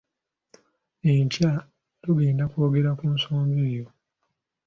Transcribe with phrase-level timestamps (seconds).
[1.13, 1.51] Enkya
[2.01, 3.85] tugenda kwogera ku nsonga eyo.